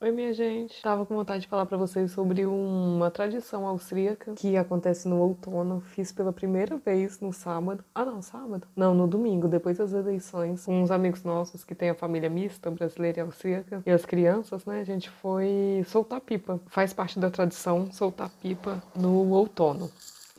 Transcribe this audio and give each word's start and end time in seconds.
Oi, 0.00 0.12
minha 0.12 0.32
gente. 0.32 0.80
Tava 0.80 1.04
com 1.04 1.16
vontade 1.16 1.42
de 1.42 1.48
falar 1.48 1.66
para 1.66 1.76
vocês 1.76 2.12
sobre 2.12 2.46
uma 2.46 3.10
tradição 3.10 3.66
austríaca 3.66 4.32
que 4.34 4.56
acontece 4.56 5.08
no 5.08 5.18
outono. 5.18 5.80
Fiz 5.80 6.12
pela 6.12 6.32
primeira 6.32 6.76
vez 6.76 7.18
no 7.18 7.32
sábado. 7.32 7.84
Ah, 7.92 8.04
não, 8.04 8.22
sábado? 8.22 8.68
Não, 8.76 8.94
no 8.94 9.08
domingo, 9.08 9.48
depois 9.48 9.78
das 9.78 9.92
eleições, 9.92 10.64
com 10.64 10.80
uns 10.80 10.92
amigos 10.92 11.24
nossos 11.24 11.64
que 11.64 11.74
têm 11.74 11.90
a 11.90 11.96
família 11.96 12.30
mista, 12.30 12.70
brasileira 12.70 13.18
e 13.18 13.22
austríaca, 13.22 13.82
e 13.84 13.90
as 13.90 14.06
crianças, 14.06 14.64
né? 14.64 14.80
A 14.80 14.84
gente 14.84 15.10
foi 15.10 15.84
soltar 15.88 16.20
pipa. 16.20 16.60
Faz 16.68 16.92
parte 16.92 17.18
da 17.18 17.28
tradição 17.28 17.90
soltar 17.90 18.30
pipa 18.40 18.80
no 18.94 19.32
outono. 19.32 19.90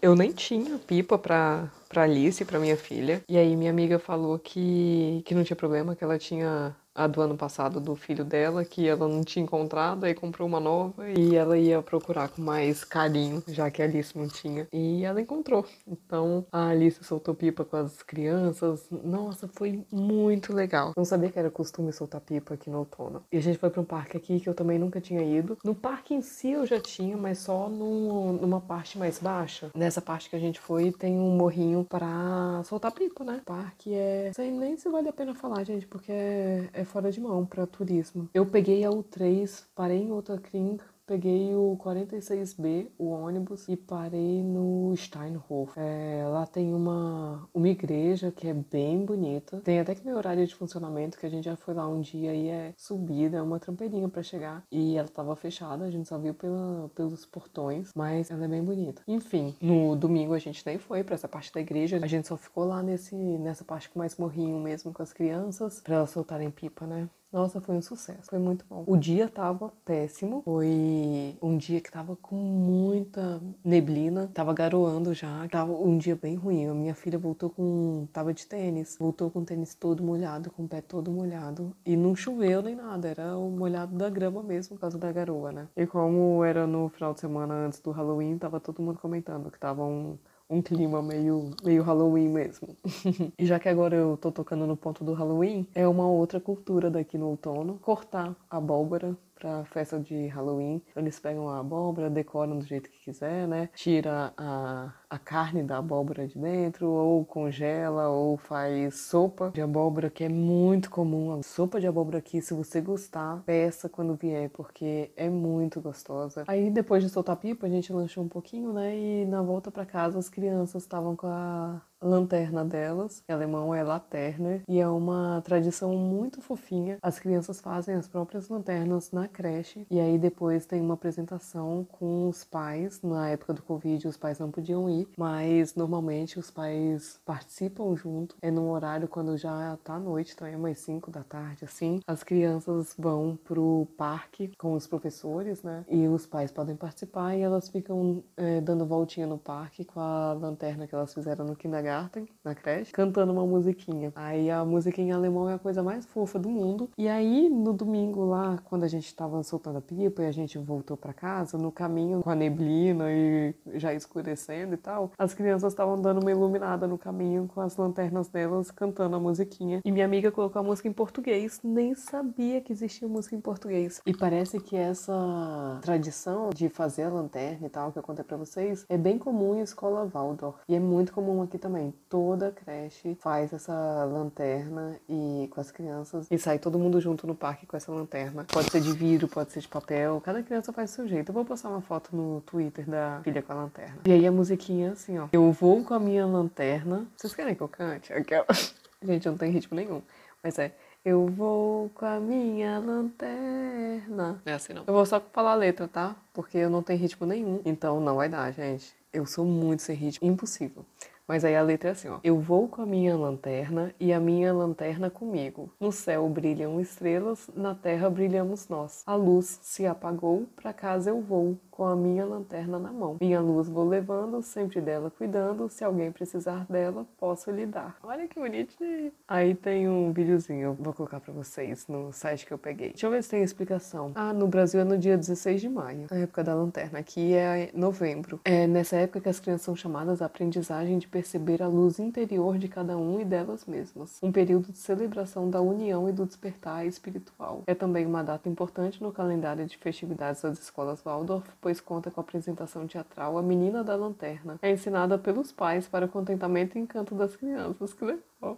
Eu 0.01 0.15
nem 0.15 0.31
tinha 0.31 0.79
pipa 0.79 1.17
pra, 1.17 1.69
pra 1.89 2.03
Alice, 2.03 2.45
pra 2.45 2.59
minha 2.59 2.77
filha. 2.77 3.23
E 3.27 3.37
aí 3.37 3.55
minha 3.55 3.71
amiga 3.71 3.99
falou 3.99 4.37
que, 4.37 5.23
que 5.25 5.33
não 5.35 5.43
tinha 5.43 5.57
problema, 5.57 5.95
que 5.95 6.03
ela 6.03 6.17
tinha 6.17 6.75
a 6.99 7.07
do 7.07 7.21
ano 7.21 7.37
passado 7.37 7.79
do 7.79 7.95
filho 7.95 8.25
dela, 8.25 8.65
que 8.65 8.85
ela 8.85 9.07
não 9.07 9.23
tinha 9.23 9.43
encontrado, 9.43 10.03
aí 10.03 10.13
comprou 10.13 10.45
uma 10.45 10.59
nova 10.59 11.09
e 11.09 11.35
ela 11.35 11.57
ia 11.57 11.81
procurar 11.81 12.27
com 12.27 12.41
mais 12.41 12.83
carinho, 12.83 13.41
já 13.47 13.71
que 13.71 13.81
a 13.81 13.85
Alice 13.85 14.17
não 14.17 14.27
tinha. 14.27 14.67
E 14.73 15.05
ela 15.05 15.21
encontrou. 15.21 15.65
Então 15.87 16.45
a 16.51 16.67
Alice 16.67 17.01
soltou 17.03 17.33
pipa 17.33 17.63
com 17.63 17.77
as 17.77 18.03
crianças. 18.03 18.85
Nossa, 18.91 19.47
foi 19.47 19.85
muito 19.89 20.53
legal. 20.53 20.93
Não 20.97 21.05
sabia 21.05 21.29
que 21.29 21.39
era 21.39 21.49
costume 21.49 21.93
soltar 21.93 22.19
pipa 22.19 22.55
aqui 22.55 22.69
no 22.69 22.79
outono. 22.79 23.23
E 23.31 23.37
a 23.37 23.41
gente 23.41 23.57
foi 23.57 23.69
para 23.69 23.81
um 23.81 23.85
parque 23.85 24.17
aqui 24.17 24.39
que 24.39 24.49
eu 24.49 24.53
também 24.53 24.77
nunca 24.77 24.99
tinha 24.99 25.21
ido. 25.21 25.57
No 25.63 25.73
parque 25.73 26.13
em 26.13 26.21
si 26.21 26.51
eu 26.51 26.65
já 26.65 26.81
tinha, 26.81 27.15
mas 27.15 27.39
só 27.39 27.69
no, 27.69 28.33
numa 28.33 28.59
parte 28.59 28.97
mais 28.97 29.19
baixa. 29.19 29.71
Nessa 29.73 30.01
parte 30.01 30.29
que 30.29 30.35
a 30.35 30.39
gente 30.39 30.59
foi 30.59 30.91
tem 30.91 31.17
um 31.17 31.37
morrinho 31.37 31.78
para 31.83 32.63
soltar 32.63 32.91
pipa, 32.91 33.23
né? 33.23 33.37
O 33.41 33.45
parque 33.45 33.93
é. 33.93 34.29
Isso 34.29 34.41
aí 34.41 34.51
nem 34.51 34.77
se 34.77 34.89
vale 34.89 35.09
a 35.09 35.13
pena 35.13 35.33
falar, 35.35 35.63
gente, 35.63 35.87
porque 35.87 36.11
é, 36.11 36.69
é 36.73 36.83
fora 36.85 37.11
de 37.11 37.19
mão 37.21 37.45
para 37.45 37.67
turismo. 37.67 38.29
Eu 38.33 38.45
peguei 38.45 38.83
a 38.85 38.89
U3, 38.89 39.65
parei 39.75 39.99
em 40.03 40.11
outra 40.11 40.37
Kring, 40.37 40.77
Peguei 41.09 41.55
o 41.55 41.75
46B, 41.83 42.85
o 42.95 43.07
ônibus, 43.07 43.67
e 43.67 43.75
parei 43.75 44.43
no 44.43 44.95
Steinhof. 44.95 45.73
É, 45.75 46.23
lá 46.27 46.45
tem 46.45 46.71
uma, 46.71 47.49
uma 47.51 47.67
igreja 47.67 48.31
que 48.31 48.47
é 48.47 48.53
bem 48.53 49.03
bonita. 49.03 49.59
Tem 49.61 49.79
até 49.79 49.95
que 49.95 50.05
meu 50.05 50.17
horário 50.17 50.45
de 50.45 50.53
funcionamento, 50.53 51.17
que 51.17 51.25
a 51.25 51.29
gente 51.29 51.45
já 51.45 51.55
foi 51.55 51.73
lá 51.73 51.87
um 51.87 51.99
dia 51.99 52.35
e 52.35 52.49
é 52.49 52.75
subida, 52.77 53.37
é 53.37 53.41
uma 53.41 53.59
trampeirinha 53.59 54.07
para 54.07 54.21
chegar. 54.21 54.63
E 54.71 54.97
ela 54.97 55.07
tava 55.07 55.35
fechada, 55.35 55.83
a 55.83 55.89
gente 55.89 56.07
só 56.07 56.19
viu 56.19 56.35
pela, 56.35 56.91
pelos 56.93 57.25
portões, 57.25 57.89
mas 57.95 58.29
ela 58.29 58.45
é 58.45 58.47
bem 58.47 58.63
bonita. 58.63 59.01
Enfim, 59.07 59.55
no 59.59 59.95
domingo 59.95 60.35
a 60.35 60.39
gente 60.39 60.63
nem 60.63 60.77
foi 60.77 61.03
para 61.03 61.15
essa 61.15 61.27
parte 61.27 61.51
da 61.51 61.59
igreja, 61.59 61.97
a 61.97 62.07
gente 62.07 62.27
só 62.27 62.37
ficou 62.37 62.65
lá 62.65 62.83
nesse, 62.83 63.15
nessa 63.15 63.63
parte 63.63 63.89
com 63.89 63.97
mais 63.97 64.15
morrinho 64.15 64.59
mesmo 64.59 64.93
com 64.93 65.01
as 65.01 65.11
crianças, 65.11 65.81
para 65.81 65.95
elas 65.95 66.11
soltarem 66.11 66.51
pipa, 66.51 66.85
né? 66.85 67.09
Nossa, 67.31 67.61
foi 67.61 67.75
um 67.75 67.81
sucesso, 67.81 68.23
foi 68.27 68.39
muito 68.39 68.65
bom. 68.67 68.83
O 68.87 68.97
dia 68.97 69.29
tava 69.29 69.71
péssimo, 69.85 70.41
foi 70.43 71.37
um 71.39 71.57
dia 71.57 71.79
que 71.79 71.91
tava 71.91 72.15
com 72.15 72.35
muita 72.35 73.39
neblina, 73.63 74.31
tava 74.33 74.51
garoando 74.51 75.13
já, 75.13 75.47
tava 75.47 75.71
um 75.71 75.95
dia 75.95 76.15
bem 76.15 76.35
ruim. 76.35 76.65
A 76.67 76.73
minha 76.73 76.95
filha 76.95 77.19
voltou 77.19 77.51
com, 77.51 78.07
tava 78.11 78.33
de 78.33 78.47
tênis, 78.47 78.97
voltou 78.99 79.29
com 79.29 79.41
o 79.41 79.45
tênis 79.45 79.75
todo 79.75 80.03
molhado, 80.03 80.49
com 80.49 80.63
o 80.63 80.67
pé 80.67 80.81
todo 80.81 81.11
molhado. 81.11 81.71
E 81.85 81.95
não 81.95 82.15
choveu 82.15 82.63
nem 82.63 82.75
nada, 82.75 83.07
era 83.07 83.37
o 83.37 83.51
molhado 83.51 83.95
da 83.95 84.09
grama 84.09 84.41
mesmo, 84.41 84.75
por 84.75 84.81
causa 84.81 84.97
da 84.97 85.11
garoa, 85.11 85.51
né? 85.51 85.67
E 85.77 85.85
como 85.85 86.43
era 86.43 86.65
no 86.65 86.89
final 86.89 87.13
de 87.13 87.19
semana 87.19 87.53
antes 87.53 87.79
do 87.79 87.91
Halloween, 87.91 88.39
tava 88.39 88.59
todo 88.59 88.81
mundo 88.81 88.97
comentando 88.97 89.51
que 89.51 89.59
tava 89.59 89.83
um 89.85 90.17
um 90.49 90.61
clima 90.61 91.01
meio, 91.01 91.51
meio 91.63 91.83
Halloween 91.83 92.29
mesmo. 92.29 92.75
e 93.37 93.45
já 93.45 93.59
que 93.59 93.69
agora 93.69 93.95
eu 93.95 94.17
tô 94.17 94.31
tocando 94.31 94.65
no 94.65 94.75
ponto 94.75 95.03
do 95.03 95.13
Halloween, 95.13 95.67
é 95.75 95.87
uma 95.87 96.07
outra 96.07 96.39
cultura 96.39 96.89
daqui 96.89 97.17
no 97.17 97.27
outono 97.27 97.77
cortar 97.79 98.35
abóbora 98.49 99.15
pra 99.39 99.63
festa 99.65 99.99
de 99.99 100.27
Halloween. 100.27 100.81
Eles 100.95 101.19
pegam 101.19 101.49
a 101.49 101.59
abóbora, 101.59 102.09
decoram 102.09 102.59
do 102.59 102.65
jeito 102.65 102.89
que 102.89 102.99
quiser, 102.99 103.47
né? 103.47 103.69
Tira 103.73 104.33
a, 104.37 104.93
a 105.09 105.17
carne 105.17 105.63
da 105.63 105.77
abóbora 105.77 106.27
de 106.27 106.37
dentro, 106.37 106.87
ou 106.87 107.25
congela, 107.25 108.09
ou 108.09 108.37
faz 108.37 108.99
sopa 108.99 109.51
de 109.51 109.61
abóbora, 109.61 110.09
que 110.09 110.25
é 110.25 110.29
muito 110.29 110.89
comum. 110.89 111.31
A 111.31 111.41
sopa 111.41 111.79
de 111.79 111.87
abóbora 111.87 112.17
aqui, 112.17 112.41
se 112.41 112.53
você 112.53 112.81
gostar, 112.81 113.41
peça 113.45 113.87
quando 113.87 114.15
vier, 114.15 114.49
porque 114.49 115.11
é 115.15 115.29
muito 115.29 115.79
gostosa. 115.81 116.43
Aí 116.47 116.69
depois 116.69 117.01
de 117.01 117.09
soltar 117.09 117.37
pipa, 117.37 117.65
a 117.65 117.69
gente 117.69 117.93
lanchou 117.93 118.23
um 118.23 118.29
pouquinho, 118.29 118.73
né? 118.73 118.95
E 118.97 119.25
na 119.25 119.41
volta 119.41 119.71
para 119.71 119.85
casa 119.85 120.19
as 120.19 120.29
crianças 120.29 120.83
estavam 120.83 121.15
com 121.15 121.27
a 121.27 121.81
lanterna 122.01 122.63
delas. 122.63 123.23
Em 123.27 123.33
alemão 123.33 123.73
é 123.73 123.83
Laterner 123.83 124.61
e 124.67 124.79
é 124.79 124.87
uma 124.87 125.41
tradição 125.43 125.95
muito 125.95 126.41
fofinha. 126.41 126.97
As 127.01 127.19
crianças 127.19 127.59
fazem 127.59 127.95
as 127.95 128.07
próprias 128.07 128.49
lanternas 128.49 129.11
na 129.11 129.27
creche 129.27 129.85
e 129.89 129.99
aí 129.99 130.17
depois 130.17 130.65
tem 130.65 130.81
uma 130.81 130.93
apresentação 130.93 131.85
com 131.91 132.29
os 132.29 132.43
pais. 132.43 133.01
Na 133.01 133.29
época 133.29 133.53
do 133.53 133.61
Covid 133.61 134.07
os 134.07 134.17
pais 134.17 134.39
não 134.39 134.51
podiam 134.51 134.89
ir, 134.89 135.07
mas 135.17 135.75
normalmente 135.75 136.39
os 136.39 136.49
pais 136.49 137.19
participam 137.25 137.95
junto. 137.95 138.35
É 138.41 138.49
num 138.49 138.69
horário 138.69 139.07
quando 139.07 139.37
já 139.37 139.77
tá 139.83 139.99
noite, 139.99 140.33
então 140.33 140.47
é 140.47 140.55
umas 140.55 140.79
5 140.79 141.11
da 141.11 141.23
tarde 141.23 141.65
assim. 141.65 141.99
As 142.07 142.23
crianças 142.23 142.93
vão 142.97 143.37
pro 143.43 143.87
parque 143.97 144.51
com 144.57 144.73
os 144.73 144.87
professores, 144.87 145.63
né? 145.63 145.83
E 145.89 146.07
os 146.07 146.25
pais 146.25 146.51
podem 146.51 146.75
participar 146.75 147.35
e 147.35 147.41
elas 147.41 147.69
ficam 147.69 148.23
é, 148.37 148.61
dando 148.61 148.85
voltinha 148.85 149.27
no 149.27 149.37
parque 149.37 149.83
com 149.83 149.99
a 149.99 150.33
lanterna 150.33 150.87
que 150.87 150.95
elas 150.95 151.13
fizeram 151.13 151.45
no 151.45 151.55
kindergarten 151.55 151.88
Kindergarten, 151.89 152.27
na 152.43 152.53
creche, 152.53 152.91
cantando 152.91 153.33
uma 153.33 153.45
musiquinha. 153.45 154.11
Aí 154.15 154.51
a 154.51 154.63
musiquinha 154.63 155.07
em 155.07 155.11
alemão 155.11 155.49
é 155.49 155.55
a 155.55 155.59
coisa 155.59 155.81
mais 155.81 156.05
fofa 156.05 156.37
do 156.37 156.49
mundo. 156.49 156.89
E 156.97 157.07
aí, 157.07 157.49
no 157.49 157.73
domingo 157.73 158.25
lá, 158.25 158.59
quando 158.65 158.83
a 158.83 158.87
gente 158.87 159.13
tava 159.15 159.41
soltando 159.41 159.79
a 159.79 159.81
pipa 159.81 160.21
e 160.21 160.27
a 160.27 160.31
gente 160.31 160.57
voltou 160.57 160.95
para 160.95 161.13
casa, 161.13 161.57
no 161.57 161.71
caminho 161.71 162.21
com 162.21 162.29
a 162.29 162.35
neblina 162.35 163.11
e 163.11 163.55
já 163.73 163.93
escurecendo 163.93 164.75
e 164.75 164.77
tal, 164.77 165.11
as 165.17 165.33
crianças 165.33 165.73
estavam 165.73 165.99
dando 165.99 166.21
uma 166.21 166.31
iluminada 166.31 166.87
no 166.87 166.97
caminho 166.97 167.49
com 167.53 167.61
as 167.61 167.75
lanternas 167.75 168.27
delas 168.27 168.69
cantando 168.69 169.15
a 169.15 169.19
musiquinha. 169.19 169.81
E 169.83 169.91
minha 169.91 170.05
amiga 170.05 170.31
colocou 170.31 170.59
a 170.59 170.63
música 170.63 170.87
em 170.87 170.93
português, 170.93 171.59
nem 171.63 171.95
sabia 171.95 172.61
que 172.61 172.71
existia 172.71 173.07
música 173.07 173.35
em 173.35 173.41
português. 173.41 174.01
E 174.05 174.15
parece 174.15 174.59
que 174.59 174.75
essa 174.75 175.79
tradição 175.81 176.49
de 176.53 176.69
fazer 176.69 177.03
a 177.03 177.09
lanterna 177.09 177.65
e 177.65 177.69
tal, 177.69 177.91
que 177.91 177.97
eu 177.97 178.03
contei 178.03 178.23
pra 178.23 178.37
vocês, 178.37 178.85
é 178.87 178.97
bem 178.97 179.17
comum 179.17 179.55
em 179.55 179.61
escola 179.61 180.05
Waldorf. 180.05 180.59
E 180.67 180.75
é 180.75 180.79
muito 180.79 181.13
comum 181.13 181.41
aqui 181.41 181.57
também 181.57 181.78
também. 181.79 181.93
Toda 182.09 182.51
creche 182.51 183.15
faz 183.15 183.53
essa 183.53 183.73
lanterna 184.05 184.99
e 185.07 185.47
com 185.51 185.61
as 185.61 185.71
crianças 185.71 186.27
e 186.29 186.37
sai 186.37 186.59
todo 186.59 186.77
mundo 186.77 186.99
junto 186.99 187.25
no 187.25 187.33
parque 187.33 187.65
com 187.65 187.77
essa 187.77 187.91
lanterna. 187.91 188.45
Pode 188.51 188.69
ser 188.69 188.81
de 188.81 188.91
vidro, 188.91 189.27
pode 189.27 189.51
ser 189.51 189.61
de 189.61 189.67
papel. 189.67 190.21
Cada 190.21 190.43
criança 190.43 190.73
faz 190.73 190.91
do 190.91 190.95
seu 190.95 191.07
jeito. 191.07 191.29
Eu 191.29 191.33
vou 191.33 191.45
postar 191.45 191.69
uma 191.69 191.81
foto 191.81 192.15
no 192.15 192.41
Twitter 192.41 192.85
da 192.89 193.21
filha 193.23 193.41
com 193.41 193.53
a 193.53 193.55
lanterna. 193.55 193.97
E 194.05 194.11
aí 194.11 194.27
a 194.27 194.31
musiquinha 194.31 194.91
assim, 194.91 195.17
ó. 195.17 195.27
Eu 195.31 195.51
vou 195.51 195.83
com 195.83 195.93
a 195.93 195.99
minha 195.99 196.25
lanterna. 196.25 197.07
Vocês 197.15 197.33
querem 197.33 197.55
que 197.55 197.61
eu 197.61 197.67
cante? 197.67 198.11
Aquela. 198.11 198.45
Gente, 199.01 199.29
não 199.29 199.37
tem 199.37 199.51
ritmo 199.51 199.75
nenhum. 199.75 200.01
Mas 200.43 200.59
é. 200.59 200.73
Eu 201.05 201.27
vou 201.27 201.89
com 201.95 202.05
a 202.05 202.19
minha 202.19 202.77
lanterna. 202.77 204.41
Não 204.45 204.51
é 204.51 204.53
assim 204.53 204.73
não. 204.73 204.83
Eu 204.85 204.93
vou 204.93 205.05
só 205.05 205.21
falar 205.31 205.53
a 205.53 205.55
letra, 205.55 205.87
tá? 205.87 206.13
Porque 206.33 206.57
eu 206.57 206.69
não 206.69 206.83
tenho 206.83 206.99
ritmo 206.99 207.25
nenhum. 207.25 207.61
Então 207.63 208.01
não 208.01 208.17
vai 208.17 208.27
dar, 208.27 208.51
gente. 208.51 208.93
Eu 209.11 209.25
sou 209.25 209.45
muito 209.45 209.81
sem 209.81 209.95
ritmo. 209.95 210.27
Impossível. 210.27 210.85
Mas 211.29 211.45
aí 211.45 211.55
a 211.55 211.61
letra 211.61 211.89
é 211.89 211.91
assim, 211.91 212.09
ó. 212.09 212.17
Eu 212.23 212.39
vou 212.39 212.67
com 212.67 212.81
a 212.81 212.87
minha 212.87 213.15
lanterna 213.15 213.93
e 213.99 214.11
a 214.11 214.19
minha 214.19 214.51
lanterna 214.51 215.11
comigo. 215.11 215.71
No 215.79 215.91
céu 215.91 216.27
brilham 216.27 216.81
estrelas, 216.81 217.47
na 217.55 217.75
terra 217.75 218.09
brilhamos 218.09 218.67
nós. 218.67 219.03
A 219.05 219.13
luz 219.13 219.59
se 219.61 219.85
apagou, 219.85 220.47
para 220.55 220.73
casa 220.73 221.11
eu 221.11 221.21
vou 221.21 221.55
com 221.79 221.85
a 221.85 221.95
minha 221.95 222.25
lanterna 222.25 222.77
na 222.77 222.91
mão. 222.91 223.15
Minha 223.21 223.39
luz 223.39 223.69
vou 223.69 223.87
levando, 223.87 224.41
sempre 224.41 224.81
dela 224.81 225.09
cuidando. 225.09 225.69
Se 225.69 225.81
alguém 225.81 226.11
precisar 226.11 226.65
dela, 226.69 227.05
posso 227.17 227.49
lhe 227.51 227.65
dar. 227.65 227.95
Olha 228.03 228.27
que 228.27 228.37
bonitinho. 228.37 229.13
Aí 229.25 229.55
tem 229.55 229.87
um 229.87 230.11
videozinho, 230.11 230.75
vou 230.77 230.93
colocar 230.93 231.21
pra 231.21 231.31
vocês 231.31 231.87
no 231.87 232.11
site 232.11 232.45
que 232.45 232.51
eu 232.51 232.57
peguei. 232.57 232.89
Deixa 232.89 233.05
eu 233.05 233.11
ver 233.11 233.23
se 233.23 233.29
tem 233.29 233.43
explicação. 233.43 234.11
Ah, 234.13 234.33
no 234.33 234.45
Brasil 234.45 234.81
é 234.81 234.83
no 234.83 234.97
dia 234.97 235.15
16 235.15 235.61
de 235.61 235.69
maio, 235.69 236.07
a 236.11 236.17
época 236.17 236.43
da 236.43 236.53
lanterna. 236.53 236.99
Aqui 236.99 237.33
é 237.33 237.69
novembro. 237.73 238.41
É 238.43 238.67
nessa 238.67 238.97
época 238.97 239.21
que 239.21 239.29
as 239.29 239.39
crianças 239.39 239.61
são 239.61 239.75
chamadas 239.75 240.21
à 240.21 240.25
aprendizagem 240.25 240.97
de 240.97 241.07
perceber 241.19 241.61
a 241.61 241.67
luz 241.67 241.99
interior 241.99 242.57
de 242.57 242.69
cada 242.69 242.97
um 242.97 243.19
e 243.19 243.25
delas 243.25 243.65
mesmas. 243.65 244.19
Um 244.23 244.31
período 244.31 244.71
de 244.71 244.77
celebração 244.77 245.49
da 245.49 245.59
união 245.59 246.07
e 246.07 246.13
do 246.13 246.25
despertar 246.25 246.85
espiritual. 246.85 247.63
É 247.67 247.75
também 247.75 248.05
uma 248.05 248.23
data 248.23 248.47
importante 248.47 249.03
no 249.03 249.11
calendário 249.11 249.65
de 249.65 249.77
festividades 249.77 250.41
das 250.41 250.57
escolas 250.59 251.01
Waldorf, 251.03 251.49
pois 251.59 251.81
conta 251.81 252.09
com 252.09 252.21
a 252.21 252.23
apresentação 252.23 252.87
teatral 252.87 253.37
A 253.37 253.43
Menina 253.43 253.83
da 253.83 253.97
Lanterna. 253.97 254.57
É 254.61 254.71
ensinada 254.71 255.17
pelos 255.17 255.51
pais 255.51 255.87
para 255.87 256.05
o 256.05 256.09
contentamento 256.09 256.77
e 256.77 256.81
encanto 256.81 257.13
das 257.13 257.35
crianças. 257.35 257.93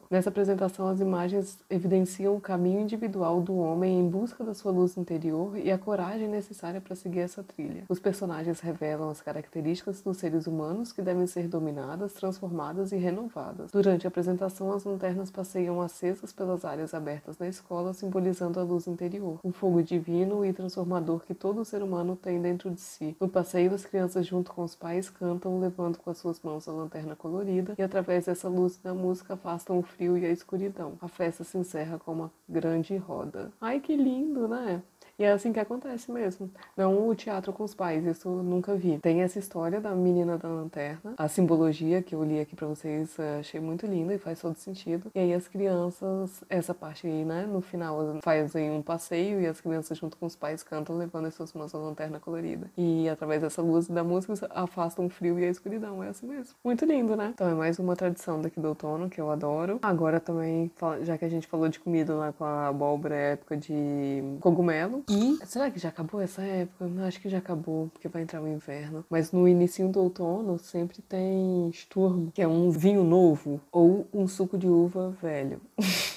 Nessa 0.10 0.30
apresentação, 0.30 0.88
as 0.88 1.00
imagens 1.00 1.58
evidenciam 1.70 2.36
o 2.36 2.42
caminho 2.42 2.82
individual 2.82 3.42
do 3.42 3.56
homem 3.56 3.98
em 3.98 4.10
busca 4.10 4.44
da 4.44 4.54
sua 4.54 4.72
luz 4.72 4.98
interior 4.98 5.58
e 5.58 5.72
a 5.72 5.78
coragem 5.78 6.28
necessária 6.28 6.82
para 6.82 6.96
seguir 6.96 7.22
essa 7.22 7.42
trilha. 7.44 7.86
Os 7.88 8.00
personagens 8.00 8.60
revelam 8.60 9.10
as 9.10 9.22
características 9.22 10.02
dos 10.02 10.18
seres 10.18 10.48
humanos 10.48 10.92
que 10.92 11.02
devem 11.02 11.26
ser 11.26 11.48
dominadas, 11.48 12.14
transformadas 12.14 12.92
e 12.92 12.98
renovadas. 12.98 13.72
Durante 13.72 14.06
a 14.06 14.10
apresentação, 14.10 14.74
as 14.74 14.84
lanternas 14.84 15.32
passeiam 15.32 15.82
acesas 15.82 16.34
pelas 16.34 16.66
áreas 16.66 16.94
abertas 16.94 17.38
da 17.38 17.48
escola, 17.48 17.94
simbolizando 17.94 18.60
a 18.60 18.64
luz 18.64 18.88
interior, 18.88 19.40
o 19.42 19.52
fogo 19.52 19.82
divino 19.82 20.46
e 20.46 20.52
transformador 20.52 21.22
que 21.22 21.34
todo 21.34 21.64
ser 21.64 21.82
humano 21.82 22.16
tem 22.16 22.42
dentro 22.42 22.70
de 22.70 22.82
si. 22.82 23.16
No 23.20 23.30
passeio, 23.30 23.74
as 23.74 23.86
crianças, 23.86 24.28
junto 24.28 24.52
com 24.52 24.64
os 24.64 24.76
pais, 24.76 25.10
cantam, 25.10 25.60
levando 25.60 25.98
com 25.98 26.10
as 26.10 26.18
suas 26.18 26.42
mãos 26.42 26.68
a 26.68 26.72
lanterna 26.72 27.16
colorida, 27.16 27.76
e 27.78 27.82
através 27.82 28.26
dessa 28.26 28.50
luz 28.50 28.78
da 28.84 28.94
música 28.94 29.36
afastam 29.36 29.71
o 29.80 29.84
frio 29.84 30.18
e 30.18 30.26
a 30.26 30.30
escuridão. 30.30 30.98
A 31.02 31.08
festa 31.08 31.44
se 31.44 31.58
encerra 31.58 32.00
com 32.00 32.12
uma 32.14 32.32
grande 32.48 32.96
roda. 32.98 33.52
Ai, 33.60 33.80
que 33.80 33.96
lindo, 33.96 34.48
né? 34.48 34.82
E 35.22 35.24
é 35.24 35.34
assim 35.34 35.54
que 35.54 35.60
acontece 35.60 36.12
mesmo. 36.12 36.50
Não 36.76 37.08
o 37.08 37.14
teatro 37.14 37.54
com 37.54 37.64
os 37.64 37.76
pais, 37.76 38.04
isso 38.08 38.28
eu 38.28 38.42
nunca 38.42 38.74
vi. 38.74 38.98
Tem 38.98 39.22
essa 39.22 39.38
história 39.38 39.80
da 39.80 39.92
menina 39.92 40.36
da 40.36 40.48
lanterna, 40.48 41.14
a 41.16 41.28
simbologia 41.28 42.02
que 42.02 42.16
eu 42.16 42.24
li 42.24 42.40
aqui 42.40 42.56
para 42.56 42.66
vocês, 42.68 43.20
eh, 43.20 43.38
achei 43.40 43.60
muito 43.60 43.86
linda 43.86 44.16
e 44.16 44.18
faz 44.18 44.42
todo 44.42 44.56
sentido. 44.56 45.12
E 45.14 45.20
aí 45.20 45.32
as 45.32 45.48
crianças, 45.48 46.44
essa 46.50 46.74
parte 46.74 47.06
aí, 47.06 47.24
né, 47.24 47.46
no 47.46 47.62
final 47.62 48.18
fazem 48.24 48.72
um 48.72 48.82
passeio 48.82 49.40
e 49.40 49.46
as 49.46 49.62
crianças 49.62 49.96
junto 49.96 50.18
com 50.18 50.26
os 50.26 50.36
pais 50.36 50.64
cantam 50.64 50.98
levando 50.98 51.28
as 51.28 51.36
suas 51.36 51.54
mãos 51.54 51.76
à 51.76 51.78
lanterna 51.78 52.20
colorida. 52.20 52.72
E 52.76 53.08
através 53.08 53.44
dessa 53.44 53.62
luz 53.62 53.88
da 53.88 54.04
música 54.04 54.34
afastam 54.50 55.06
o 55.06 55.10
frio 55.10 55.38
e 55.38 55.46
a 55.46 55.50
escuridão, 55.50 56.04
é 56.04 56.08
assim 56.10 56.26
mesmo. 56.26 56.56
Muito 56.66 56.84
lindo, 56.84 57.16
né? 57.16 57.30
Então 57.36 57.48
é 57.48 57.54
mais 57.54 57.78
uma 57.78 57.96
tradição 57.96 58.42
daqui 58.42 58.60
do 58.60 58.70
outono 58.70 59.08
que 59.08 59.22
eu 59.22 59.30
adoro. 59.30 59.78
Agora 59.84 60.20
também, 60.20 60.72
já 61.04 61.16
que 61.16 61.26
a 61.26 61.30
gente 61.30 61.46
falou 61.46 61.70
de 61.70 61.80
comida 61.80 62.12
lá 62.16 62.34
com 62.34 62.44
a 62.44 62.70
abóbora, 62.70 63.14
é 63.14 63.34
época 63.34 63.56
de 63.56 64.24
cogumelo. 64.40 65.04
E 65.12 65.46
será 65.46 65.70
que 65.70 65.78
já 65.78 65.90
acabou 65.90 66.22
essa 66.22 66.42
época? 66.42 66.90
Acho 67.06 67.20
que 67.20 67.30
já 67.30 67.40
acabou, 67.40 67.90
porque 67.92 68.08
vai 68.08 68.22
entrar 68.22 68.42
o 68.42 68.48
inverno. 68.48 69.06
Mas 69.10 69.32
no 69.32 69.48
início 69.48 69.88
do 69.90 70.02
outono 70.02 70.58
sempre 70.58 71.02
tem 71.02 71.70
Sturm, 71.74 72.30
que 72.34 72.42
é 72.42 72.48
um 72.48 72.72
vinho 72.72 73.04
novo 73.04 73.60
ou 73.72 74.08
um 74.14 74.28
suco 74.28 74.58
de 74.58 74.68
uva 74.68 75.12
velho. 75.22 75.60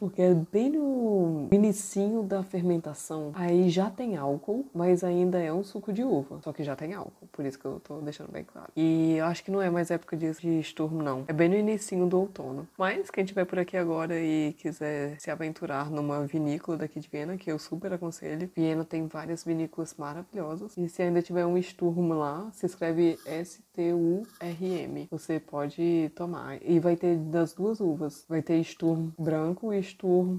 porque 0.00 0.22
é 0.22 0.34
bem 0.34 0.70
no 0.70 1.46
inicinho 1.52 2.22
da 2.22 2.42
fermentação. 2.42 3.32
Aí 3.34 3.68
já 3.68 3.90
tem 3.90 4.16
álcool, 4.16 4.64
mas 4.74 5.04
ainda 5.04 5.38
é 5.38 5.52
um 5.52 5.62
suco 5.62 5.92
de 5.92 6.02
uva, 6.02 6.40
só 6.42 6.54
que 6.54 6.64
já 6.64 6.74
tem 6.74 6.94
álcool, 6.94 7.28
por 7.30 7.44
isso 7.44 7.58
que 7.58 7.66
eu 7.66 7.78
tô 7.80 8.00
deixando 8.00 8.32
bem 8.32 8.42
claro. 8.42 8.72
E 8.74 9.16
eu 9.18 9.26
acho 9.26 9.44
que 9.44 9.50
não 9.50 9.60
é 9.60 9.68
mais 9.68 9.90
época 9.90 10.16
de, 10.16 10.30
esturmo, 10.58 11.02
não. 11.02 11.24
É 11.28 11.34
bem 11.34 11.50
no 11.50 11.54
inicinho 11.54 12.06
do 12.06 12.18
outono. 12.18 12.66
Mas 12.78 13.10
quem 13.10 13.26
tiver 13.26 13.44
por 13.44 13.58
aqui 13.58 13.76
agora 13.76 14.18
e 14.18 14.54
quiser 14.54 15.20
se 15.20 15.30
aventurar 15.30 15.90
numa 15.90 16.26
vinícola 16.26 16.78
daqui 16.78 16.98
de 16.98 17.08
Viena, 17.08 17.36
que 17.36 17.52
eu 17.52 17.58
super 17.58 17.92
aconselho, 17.92 18.50
Viena 18.56 18.84
tem 18.84 19.06
várias 19.06 19.44
vinícolas 19.44 19.94
maravilhosas. 19.98 20.78
E 20.78 20.88
se 20.88 21.02
ainda 21.02 21.20
tiver 21.20 21.44
um 21.44 21.58
esturmo 21.58 22.14
lá, 22.14 22.48
se 22.52 22.64
escreve 22.64 23.18
S-T-U-R-M. 23.26 25.08
Você 25.10 25.38
pode 25.38 26.10
tomar. 26.14 26.58
E 26.62 26.78
vai 26.78 26.96
ter 26.96 27.18
das 27.18 27.52
duas 27.52 27.80
uvas. 27.80 28.24
Vai 28.26 28.40
ter 28.40 28.56
esturmo 28.58 29.12
branco 29.18 29.74
e 29.74 29.89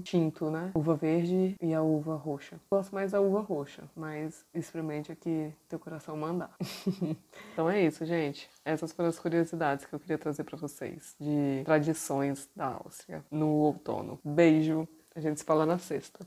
tinto, 0.02 0.50
né? 0.50 0.70
Uva 0.74 0.94
verde 0.94 1.56
e 1.60 1.74
a 1.74 1.82
uva 1.82 2.16
roxa. 2.16 2.60
Gosto 2.70 2.94
mais 2.94 3.12
da 3.12 3.20
uva 3.20 3.40
roxa, 3.40 3.84
mas 3.96 4.44
experimente 4.54 5.12
aqui 5.12 5.52
teu 5.68 5.78
coração 5.78 6.16
mandar. 6.16 6.54
então 7.52 7.68
é 7.68 7.82
isso, 7.82 8.04
gente. 8.04 8.48
Essas 8.64 8.92
foram 8.92 9.08
as 9.08 9.18
curiosidades 9.18 9.86
que 9.86 9.94
eu 9.94 10.00
queria 10.00 10.18
trazer 10.18 10.44
para 10.44 10.56
vocês 10.56 11.14
de 11.20 11.62
tradições 11.64 12.48
da 12.54 12.66
Áustria 12.66 13.24
no 13.30 13.48
outono. 13.48 14.18
Beijo. 14.24 14.88
A 15.14 15.20
gente 15.20 15.40
se 15.40 15.44
fala 15.44 15.66
na 15.66 15.78
sexta. 15.78 16.26